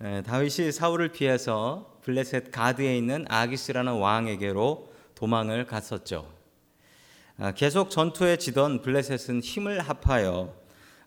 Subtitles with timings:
[0.00, 6.32] 네, 다윗이 사울을 피해서 블레셋 가드에 있는 아기스라는 왕에게로 도망을 갔었죠.
[7.36, 10.54] 아, 계속 전투에 지던 블레셋은 힘을 합하여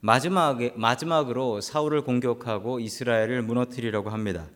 [0.01, 4.49] 마지막에, 마지막으로 사울을 공격하고 이스라엘을 무너뜨리려고 합니다.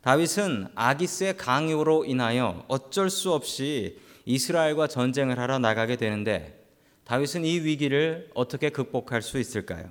[0.00, 6.64] 다윗은 아기스의 강요로 인하여 어쩔 수 없이 이스라엘과 전쟁을 하러 나가게 되는데
[7.04, 9.90] 다윗은 이 위기를 어떻게 극복할 수 있을까요?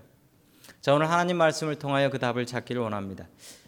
[0.81, 3.27] 자, 오늘 하나님 말씀을 통하여 그 답을 찾기를 원합니다.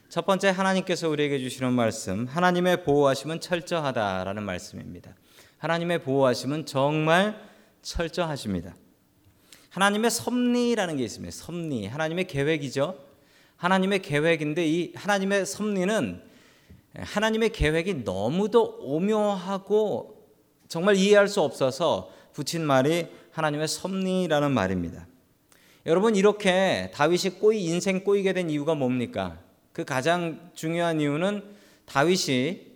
[0.09, 5.13] 첫 번째 하나님께서 우리에게 주시는 말씀, 하나님의 보호하심은 철저하다라는 말씀입니다.
[5.59, 7.39] 하나님의 보호하심은 정말
[7.83, 8.75] 철저하십니다.
[9.69, 11.31] 하나님의 섭리라는 게 있습니다.
[11.35, 12.97] 섭리, 하나님의 계획이죠.
[13.57, 16.19] 하나님의 계획인데 이 하나님의 섭리는
[16.95, 20.31] 하나님의 계획이 너무도 오묘하고
[20.67, 25.05] 정말 이해할 수 없어서 붙인 말이 하나님의 섭리라는 말입니다.
[25.85, 29.37] 여러분 이렇게 다윗이 꼬이 인생 꼬이게 된 이유가 뭡니까?
[29.73, 31.43] 그 가장 중요한 이유는
[31.85, 32.73] 다윗이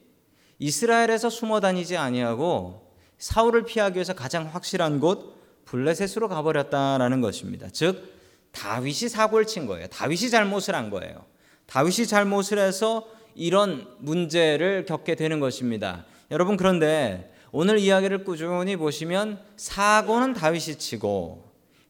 [0.59, 7.67] 이스라엘에서 숨어 다니지 아니하고 사울을 피하기 위해서 가장 확실한 곳 블레셋으로 가버렸다라는 것입니다.
[7.71, 8.13] 즉
[8.51, 9.87] 다윗이 사고를 친 거예요.
[9.87, 11.25] 다윗이 잘못을 한 거예요.
[11.67, 16.05] 다윗이 잘못을 해서 이런 문제를 겪게 되는 것입니다.
[16.31, 21.46] 여러분 그런데 오늘 이야기를 꾸준히 보시면 사고는 다윗이 치고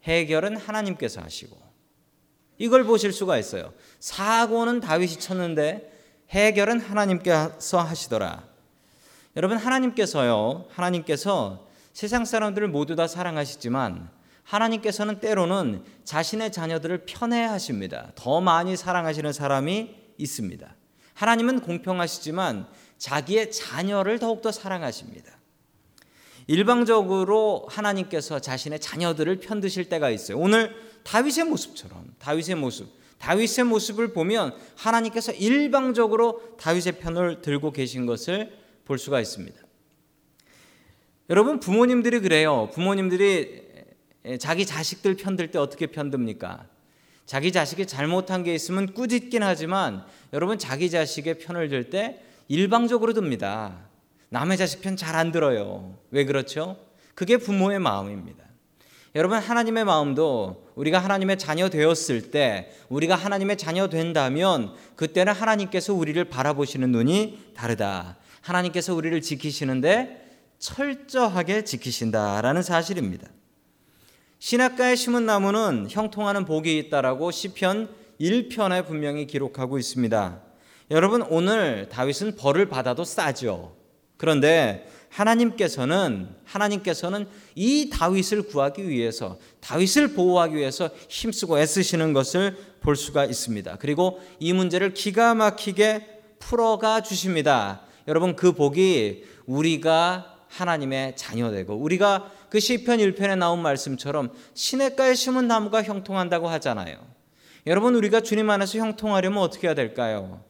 [0.07, 1.55] 해결은 하나님께서 하시고
[2.57, 3.73] 이걸 보실 수가 있어요.
[3.99, 5.93] 사고는 다윗이 쳤는데
[6.29, 8.43] 해결은 하나님께서 하시더라.
[9.35, 10.65] 여러분 하나님께서요.
[10.69, 14.09] 하나님께서 세상 사람들을 모두 다 사랑하시지만
[14.43, 18.11] 하나님께서는 때로는 자신의 자녀들을 편애하십니다.
[18.15, 20.75] 더 많이 사랑하시는 사람이 있습니다.
[21.13, 25.36] 하나님은 공평하시지만 자기의 자녀를 더욱더 사랑하십니다.
[26.47, 30.37] 일방적으로 하나님께서 자신의 자녀들을 편드실 때가 있어요.
[30.37, 30.73] 오늘
[31.03, 32.87] 다윗의 모습처럼 다윗의 모습,
[33.19, 38.53] 다윗의 모습을 보면 하나님께서 일방적으로 다윗의 편을 들고 계신 것을
[38.85, 39.59] 볼 수가 있습니다.
[41.29, 42.69] 여러분 부모님들이 그래요.
[42.73, 43.67] 부모님들이
[44.39, 46.67] 자기 자식들 편들 때 어떻게 편듭니까?
[47.25, 53.86] 자기 자식이 잘못한 게 있으면 꾸짖긴 하지만 여러분 자기 자식의 편을 들 때 일방적으로 듭니다.
[54.29, 55.97] 남의 자식 편 잘 안 들어요.
[56.11, 56.77] 왜 그렇죠?
[57.15, 58.43] 그게 부모의 마음입니다.
[59.15, 66.23] 여러분 하나님의 마음도 우리가 하나님의 자녀 되었을 때 우리가 하나님의 자녀 된다면 그때는 하나님께서 우리를
[66.25, 68.17] 바라보시는 눈이 다르다.
[68.41, 70.25] 하나님께서 우리를 지키시는데
[70.59, 73.27] 철저하게 지키신다라는 사실입니다.
[74.39, 77.89] 신학가에 심은 나무는 형통하는 복이 있다라고 시편
[78.21, 80.41] 1편에 분명히 기록하고 있습니다.
[80.91, 83.76] 여러분 오늘 다윗은 벌을 받아도 싸죠.
[84.17, 93.25] 그런데 하나님께서는 하나님께서는 이 다윗을 구하기 위해서 다윗을 보호하기 위해서 힘쓰고 애쓰시는 것을 볼 수가
[93.25, 93.77] 있습니다.
[93.79, 97.81] 그리고 이 문제를 기가 막히게 풀어가 주십니다.
[98.07, 105.83] 여러분 그 복이 우리가 하나님의 자녀되고 우리가 그 시편 1편에 나온 말씀처럼 시냇가에 심은 나무가
[105.83, 106.97] 형통한다고 하잖아요.
[107.65, 110.41] 여러분 우리가 주님 안에서 형통하려면 어떻게 해야 될까요?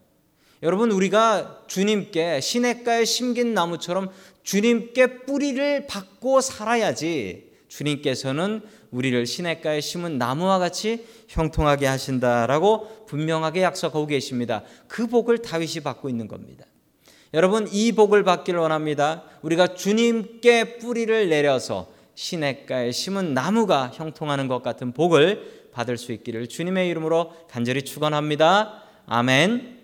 [0.63, 4.09] 여러분 우리가 주님께 시냇가에 심긴 나무처럼
[4.43, 14.63] 주님께 뿌리를 받고 살아야지 주님께서는 우리를 시냇가에 심은 나무와 같이 형통하게 하신다라고 분명하게 약속하고 계십니다.
[14.87, 16.65] 그 복을 다윗이 받고 있는 겁니다.
[17.33, 19.23] 여러분 이 복을 받기를 원합니다.
[19.41, 26.89] 우리가 주님께 뿌리를 내려서 시냇가에 심은 나무가 형통하는 것 같은 복을 받을 수 있기를 주님의
[26.89, 28.81] 이름으로 간절히 축원합니다.
[29.05, 29.76] 아멘.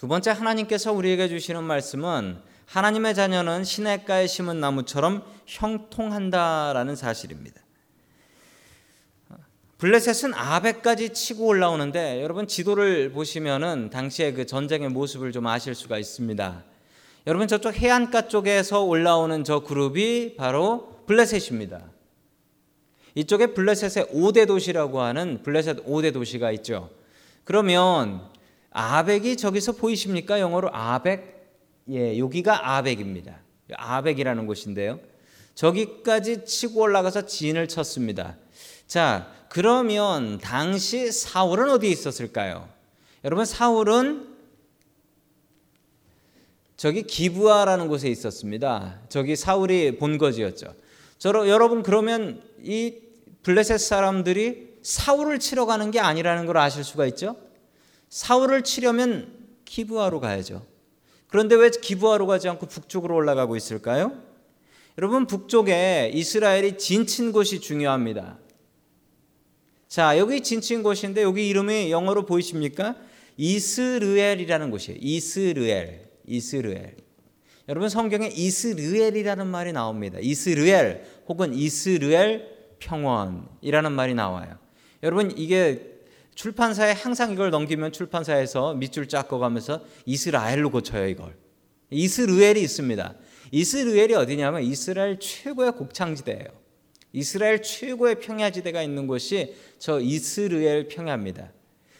[0.00, 7.60] 두 번째 하나님께서 우리에게 주시는 말씀은 하나님의 자녀는 시냇가에 심은 나무처럼 형통한다라는 사실입니다.
[9.76, 16.64] 블레셋은 아베까지 치고 올라오는데 여러분 지도를 보시면은 당시의 그 전쟁의 모습을 좀 아실 수가 있습니다.
[17.26, 21.82] 여러분 저쪽 해안가 쪽에서 올라오는 저 그룹이 바로 블레셋입니다.
[23.16, 26.88] 이쪽에 블레셋의 5대 도시라고 하는 블레셋 5대 도시가 있죠.
[27.44, 28.30] 그러면
[28.70, 30.40] 아벡이 저기서 보이십니까?
[30.40, 31.40] 영어로 아벡.
[31.90, 33.40] 예, 여기가 아벡입니다.
[33.72, 35.00] 아벡이라는 곳인데요.
[35.54, 38.36] 저기까지 치고 올라가서 진을 쳤습니다.
[38.86, 42.68] 자, 그러면 당시 사울은 어디에 있었을까요?
[43.24, 44.28] 여러분 사울은
[46.76, 49.00] 저기 기부아라는 곳에 있었습니다.
[49.10, 50.74] 저기 사울이 본거지였죠.
[51.18, 52.94] 저 여러분 그러면 이
[53.42, 57.36] 블레셋 사람들이 사울을 치러 가는 게 아니라는 걸 아실 수가 있죠?
[58.10, 59.32] 사울을 치려면
[59.64, 60.66] 기부하로 가야죠.
[61.28, 64.20] 그런데 왜 기부하로 가지 않고 북쪽으로 올라가고 있을까요?
[64.98, 68.38] 여러분 북쪽에 이스라엘이 진친 곳이 중요합니다.
[69.88, 72.96] 자, 여기 진친 곳인데 여기 이름이 영어로 보이십니까?
[73.36, 74.98] 이스르엘이라는 곳이에요.
[75.00, 76.10] 이스르엘.
[76.26, 76.96] 이스르엘.
[77.68, 80.18] 여러분 성경에 이스르엘이라는 말이 나옵니다.
[80.20, 82.48] 이스르엘 혹은 이스르엘
[82.80, 84.58] 평원이라는 말이 나와요.
[85.02, 85.99] 여러분 이게
[86.34, 91.36] 출판사에 항상 이걸 넘기면 출판사에서 밑줄 쫙 그어가면서 이스라엘로 고쳐요 이걸.
[91.90, 93.14] 이스르엘이 있습니다.
[93.50, 96.46] 이스르엘이 어디냐면 이스라엘 최고의 곡창지대예요.
[97.12, 101.52] 이스라엘 최고의 평야지대가 있는 곳이 저 이스르엘 평야입니다.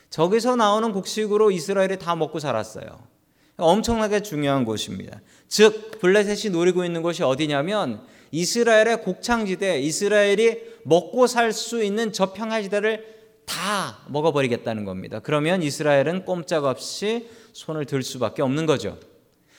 [0.08, 3.08] 저기서 나오는 곡식으로 이스라엘이 다 먹고 살았어요.
[3.56, 5.20] 엄청나게 중요한 곳입니다.
[5.48, 8.00] 즉 블레셋이 노리고 있는 곳이 어디냐면
[8.30, 13.19] 이스라엘의 곡창지대, 이스라엘이 먹고 살 수 있는 저 평야지대를
[13.50, 15.18] 다 먹어버리겠다는 겁니다.
[15.18, 18.96] 그러면 이스라엘은 꼼짝없이 손을 들 수밖에 없는 거죠.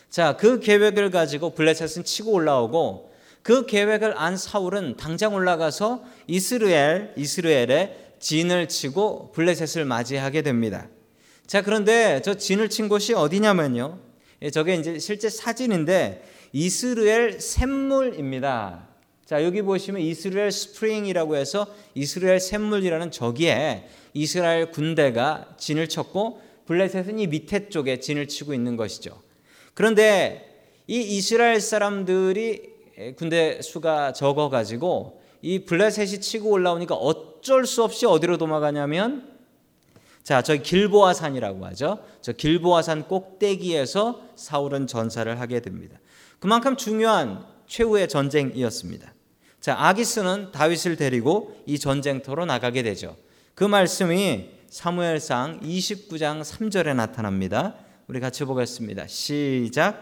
[0.10, 3.12] 자, 그 계획을 가지고 블레셋은 치고 올라오고
[3.44, 10.88] 그 계획을 안 사울은 당장 올라가서 이스라엘, 이스라엘의 진을 치고 블레셋을 맞이하게 됩니다.
[11.46, 14.00] 자, 그런데 저 진을 친 곳이 어디냐면요.
[14.44, 16.24] 예, 저게 이제 실제 사진인데
[16.54, 18.88] 이스르엘 샘물입니다.
[19.32, 21.66] 자, 여기 보시면 이스르엘 spring이라고 해서
[21.96, 29.22] 이스르엘 샘물이라는 저기에 이스라엘 군대가 진을 쳤고 블레셋은 이 밑에 쪽에 진을 치고 있는 것이죠.
[29.74, 32.72] 그런데 이 이스라엘 사람들이
[33.16, 39.32] 군대 수가 적어 가지고 이 블레셋이 치고 올라오니까 어쩔 수 없이 어디로 도망가냐면
[40.24, 42.04] 자, 저 길보아 산이라고 하죠.
[42.20, 45.98] 저 길보아 산 꼭대기에서 사울은 전사를 하게 됩니다.
[46.42, 49.14] 그만큼 중요한 최후의 전쟁이었습니다.
[49.62, 53.16] 자, 아기스는 다윗을 데리고 이 전쟁터로 나가게 되죠.
[53.54, 57.76] 그 말씀이 사무엘상 29장 3절에 나타납니다.
[58.08, 59.06] 우리 같이 보겠습니다.
[59.06, 60.02] 시작.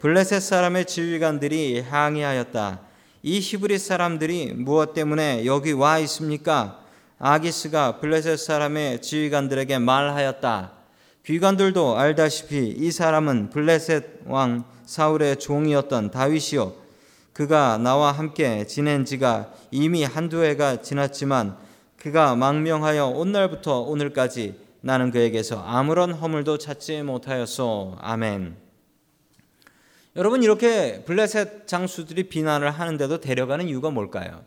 [0.00, 2.80] 블레셋 사람의 지휘관들이 항의하였다.
[3.22, 6.84] 이 히브리 사람들이 무엇 때문에 여기 와 있습니까?
[7.18, 10.72] 아기스가 블레셋 사람의 지휘관들에게 말하였다.
[11.24, 16.79] 귀관들도 알다시피 이 사람은 블레셋 왕 사울의 종이었던 다윗이요
[17.40, 21.56] 그가 나와 함께 지낸 지가 이미 한두 해가 지났지만
[21.96, 27.96] 그가 망명하여 온날부터 오늘까지 나는 그에게서 아무런 허물도 찾지 못하였소.
[27.98, 28.56] 아멘.
[30.16, 34.44] 여러분 이렇게 블레셋 장수들이 비난을 하는데도 데려가는 이유가 뭘까요?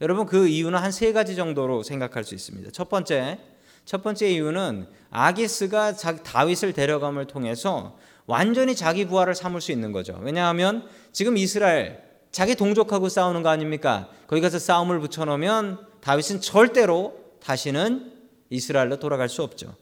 [0.00, 2.70] 여러분 그 이유는 한 세 가지 정도로 생각할 수 있습니다.
[2.70, 3.38] 첫 번째,
[3.84, 10.18] 첫 번째 이유는 아기스가 다윗을 데려감을 통해서 완전히 자기 부하를 삼을 수 있는 거죠.
[10.22, 14.08] 왜냐하면 지금 이스라엘 자기 동족하고 싸우는 거 아닙니까?
[14.26, 18.12] 거기 가서 싸움을 붙여놓으면 다윗은 절대로 다시는
[18.50, 19.74] 이스라엘로 돌아갈 수 없죠.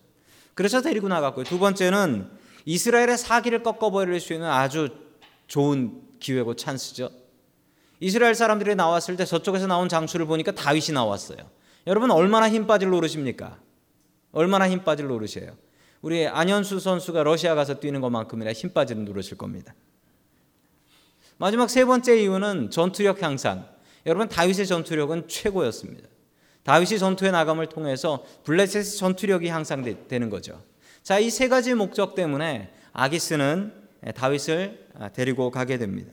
[0.55, 1.45] 그래서 데리고 나갔고요.
[1.45, 2.29] 두 번째는
[2.65, 4.89] 이스라엘의 사기를 꺾어버릴 수 있는 아주
[5.47, 7.11] 좋은 기회고 찬스죠.
[8.01, 11.39] 이스라엘 사람들이 나왔을 때 저쪽에서 나온 장수를 보니까 다윗이 나왔어요.
[11.87, 13.59] 여러분 얼마나 힘 빠질 노릇입니까?
[14.33, 15.57] 얼마나 힘 빠질 노릇이에요.
[16.03, 19.75] 우리 안현수 선수가 러시아 가서 뛰는 것만큼이나 힘 빠지는 노릇일 겁니다.
[21.37, 23.67] 마지막 세 번째 이유는 전투력 향상.
[24.07, 26.09] 여러분 다윗의 전투력은 최고였습니다.
[26.63, 30.63] 다윗이 전투에 나감을 통해서 블레셋의 전투력이 향상되는 거죠.
[31.03, 33.73] 자, 이 세 가지 목적 때문에 아기스는
[34.15, 36.13] 다윗을 데리고 가게 됩니다.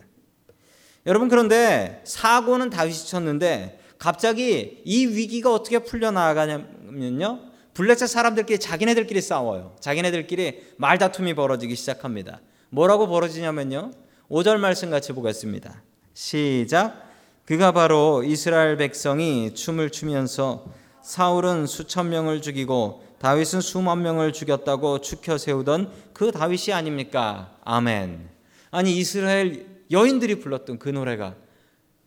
[1.05, 7.39] 여러분 그런데 사고는 다윗이 쳤는데 갑자기 이 위기가 어떻게 풀려 나가냐면요.
[7.77, 9.75] 블레셋 사람들끼리 자기네들끼리 싸워요.
[9.79, 12.41] 자기네들끼리 말다툼이 벌어지기 시작합니다.
[12.71, 13.91] 뭐라고 벌어지냐면요.
[14.31, 15.83] 5절 말씀 같이 보겠습니다.
[16.15, 17.07] 시작.
[17.45, 20.65] 그가 바로 이스라엘 백성이 춤을 추면서
[21.03, 27.57] 사울은 수천 명을 죽이고 다윗은 수만 명을 죽였다고 추켜 세우던 그 다윗이 아닙니까?
[27.63, 28.27] 아멘.
[28.71, 31.35] 아니 이스라엘 여인들이 불렀던 그 노래가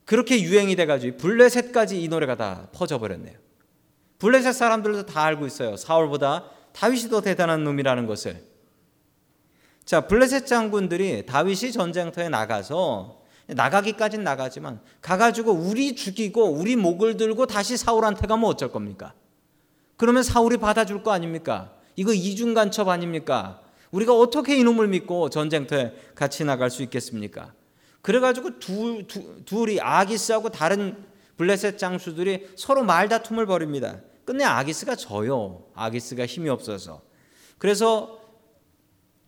[0.05, 3.50] 그렇게 유행이 돼가지고 블레셋까지 이 노래가 다 퍼져버렸네요.
[4.21, 5.77] 블레셋 사람들도 다 알고 있어요.
[5.77, 8.45] 사울보다 다윗이 더 대단한 놈이라는 것을.
[9.85, 17.77] 자, 블레셋 장군들이 다윗이 전쟁터에 나가서 나가기까진 나가지만 가가지고 우리 죽이고 우리 목을 들고 다시
[17.77, 19.15] 사울한테 가면 어쩔 겁니까?
[19.97, 21.73] 그러면 사울이 받아줄 거 아닙니까?
[21.97, 23.61] 이거 이중 간첩 아닙니까?
[23.91, 27.53] 우리가 어떻게 이놈을 믿고 전쟁터에 같이 나갈 수 있겠습니까?
[28.03, 31.05] 그래가지고 둘, 두, 둘이 아기스하고 다른
[31.37, 33.99] 블레셋 장수들이 서로 말다툼을 벌입니다.
[34.25, 35.65] 끝내 아기스가 져요.
[35.75, 37.03] 아기스가 힘이 없어서.
[37.59, 38.21] 그래서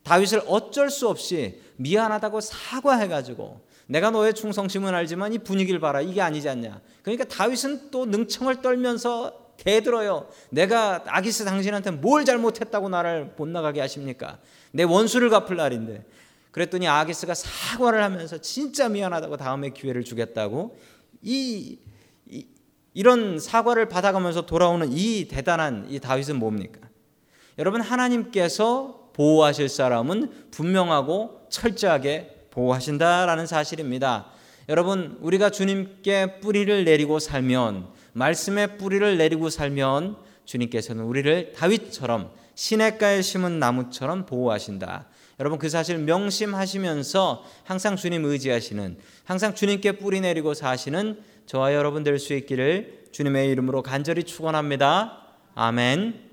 [0.04, 6.20] 다윗을 어쩔 수 없이 미안하다고 사과해 가지고 내가 너의 충성심은 알지만 이 분위기를 봐라 이게
[6.20, 6.80] 아니지 않냐.
[7.02, 10.28] 그러니까 다윗은 또 능청을 떨면서 대들어요.
[10.50, 14.38] 내가 아기스 당신한테 뭘 잘못했다고 나를 못 나가게 하십니까?
[14.72, 16.04] 내 원수를 갚을 날인데.
[16.50, 20.76] 그랬더니 아기스가 사과를 하면서 진짜 미안하다고 다음에 기회를 주겠다고
[21.22, 21.78] 이,
[22.94, 26.80] 이 이런 사과를 받아가면서 돌아오는 이 대단한 이 다윗은 뭡니까?
[27.58, 34.26] 여러분 하나님께서 보호하실 사람은 분명하고 철저하게 보호하신다라는 사실입니다.
[34.68, 43.58] 여러분 우리가 주님께 뿌리를 내리고 살면 말씀의 뿌리를 내리고 살면 주님께서는 우리를 다윗처럼 시냇가에 심은
[43.58, 45.06] 나무처럼 보호하신다.
[45.40, 51.20] 여러분 그 사실 명심하시면서 항상 주님 의지하시는 항상 주님께 뿌리 내리고 사시는
[51.52, 55.18] 저와 여러분 될 수 있기를 주님의 이름으로 간절히 축원합니다.
[55.54, 56.30] 아멘.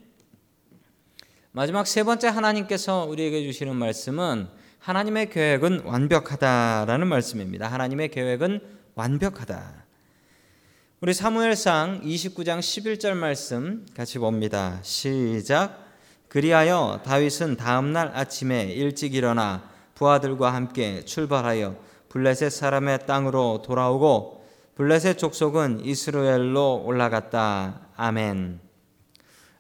[1.52, 4.48] 마지막 세 번째 하나님께서 우리에게 주시는 말씀은
[4.80, 7.68] 하나님의 계획은 완벽하다라는 말씀입니다.
[7.68, 8.62] 하나님의 계획은
[8.96, 9.86] 완벽하다.
[11.02, 14.80] 우리 사무엘상 29장 11절 말씀 같이 봅니다.
[14.84, 15.86] 시작.
[16.30, 21.76] 그리하여 다윗은 다음 날 아침에 일찍 일어나 부하들과 함께 출발하여
[22.08, 24.39] 블레셋 사람의 땅으로 돌아오고
[24.80, 27.82] 블레셋 족속은 이스라엘로 올라갔다.
[27.98, 28.62] 아멘.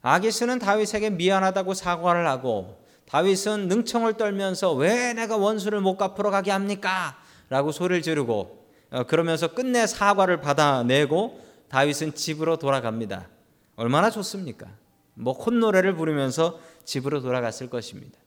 [0.01, 7.17] 아기스는 다윗에게 미안하다고 사과를 하고 다윗은 능청을 떨면서 왜 내가 원수를 못 갚으러 가게 합니까?
[7.49, 13.27] 라고 소리를 지르고 어, 그러면서 끝내 사과를 받아내고 다윗은 집으로 돌아갑니다.
[13.75, 14.67] 얼마나 좋습니까?
[15.15, 18.17] 뭐 콧노래를 부르면서 집으로 돌아갔을 것입니다.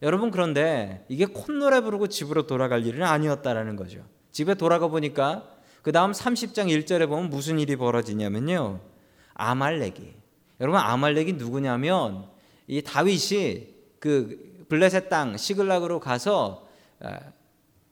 [0.00, 4.00] 여러분 그런데 이게 콧노래 부르고 집으로 돌아갈 일은 아니었다라는 거죠.
[4.32, 8.80] 집에 돌아가 보니까 그 다음 30장 1절에 보면 무슨 일이 벌어지냐면요.
[9.34, 10.14] 아말렉이.
[10.60, 12.26] 여러분 아말렉이 누구냐면
[12.66, 13.68] 이 다윗이
[14.00, 16.66] 그 블레셋 땅 시글락으로 가서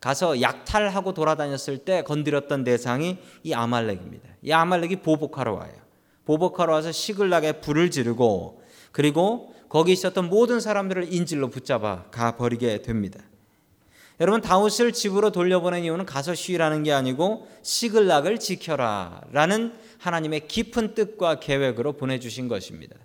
[0.01, 4.29] 가서 약탈하고 돌아다녔을 때 건드렸던 대상이 이 아말렉입니다.
[4.43, 5.73] 이 아말렉이 보복하러 와요.
[6.25, 8.63] 보복하러 와서 시글락에 불을 지르고
[8.93, 13.21] 그리고 거기 있었던 모든 사람들을 인질로 붙잡아 가 버리게 됩니다.
[14.19, 21.93] 여러분 다윗을 집으로 돌려보낸 이유는 가서 쉬라는 게 아니고 시글락을 지켜라라는 하나님의 깊은 뜻과 계획으로
[21.95, 22.97] 보내주신 것입니다.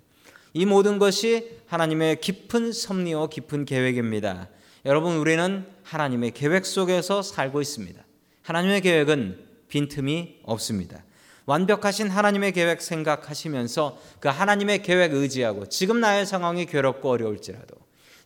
[0.54, 4.48] 이 모든 것이 하나님의 깊은 섭리와 깊은 계획입니다.
[4.84, 8.02] 여러분 우리는 하나님의 계획 속에서 살고 있습니다.
[8.42, 9.38] 하나님의 계획은
[9.68, 11.04] 빈틈이 없습니다.
[11.46, 17.76] 완벽하신 하나님의 계획 생각하시면서 그 하나님의 계획 의지하고 지금 나의 상황이 괴롭고 어려울지라도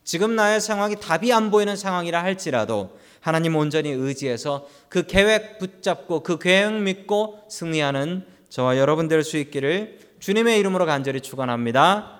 [0.06, 6.38] 지금 나의 상황이 답이 안 보이는 상황이라 할지라도 하나님 온전히 의지해서 그 계획 붙잡고 그
[6.38, 12.15] 계획 믿고 승리하는 저와 여러분 될 수 있기를 주님의 이름으로 간절히 축원합니다.